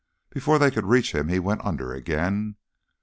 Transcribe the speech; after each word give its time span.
Before 0.31 0.57
they 0.57 0.71
could 0.71 0.87
reach 0.87 1.13
him 1.13 1.27
he 1.27 1.37
went 1.37 1.63
under 1.63 1.93
again. 1.93 2.55